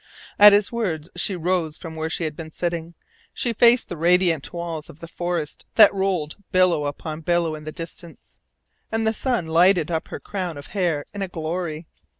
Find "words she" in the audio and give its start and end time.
0.71-1.35